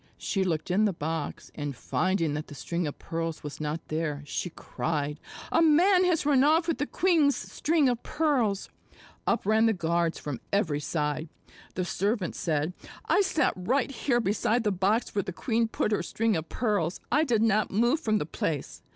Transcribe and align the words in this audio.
She 0.17 0.43
looked 0.43 0.71
in 0.71 0.85
the 0.85 0.93
box, 0.93 1.51
and 1.53 1.75
finding 1.75 2.33
that 2.33 2.47
the 2.47 2.55
string 2.55 2.87
of 2.87 2.97
pearls 2.97 3.43
was 3.43 3.61
not 3.61 3.87
there, 3.89 4.23
she 4.25 4.49
cried, 4.49 5.19
"A 5.51 5.61
man 5.61 6.05
has 6.05 6.25
run 6.25 6.43
off 6.43 6.67
with 6.67 6.79
the 6.79 6.87
queen's 6.87 7.35
string 7.35 7.87
of 7.87 8.01
pearls." 8.01 8.67
Up 9.27 9.45
ran 9.45 9.67
the 9.67 9.73
guards 9.73 10.17
from 10.17 10.41
every 10.51 10.79
side. 10.79 11.29
The 11.75 11.85
servant 11.85 12.35
said: 12.35 12.73
"I 13.05 13.21
sat 13.21 13.53
right 13.55 13.91
here 13.91 14.19
beside 14.19 14.63
the 14.63 14.71
box 14.71 15.13
where 15.13 15.21
the 15.21 15.31
queen 15.31 15.67
put 15.67 15.91
her 15.91 16.01
string 16.01 16.35
of 16.35 16.49
pearls. 16.49 16.99
I 17.11 17.23
did 17.23 17.43
not 17.43 17.69
move 17.69 17.99
from 17.99 18.17
the 18.17 18.25
place. 18.25 18.81